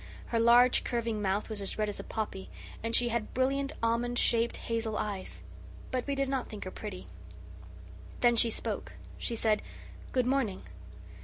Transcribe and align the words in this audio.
Her 0.29 0.39
large, 0.39 0.83
curving 0.83 1.21
mouth 1.21 1.47
was 1.47 1.61
as 1.61 1.77
red 1.77 1.87
as 1.87 1.99
a 1.99 2.03
poppy, 2.03 2.49
and 2.83 2.95
she 2.95 3.09
had 3.09 3.35
brilliant, 3.35 3.73
almond 3.83 4.17
shaped, 4.17 4.57
hazel 4.57 4.97
eyes; 4.97 5.43
but 5.91 6.07
we 6.07 6.15
did 6.15 6.27
not 6.27 6.49
think 6.49 6.63
her 6.63 6.71
pretty. 6.71 7.05
Then 8.21 8.35
she 8.35 8.49
spoke; 8.49 8.93
she 9.19 9.35
said, 9.35 9.61
"Good 10.11 10.25
morning." 10.25 10.63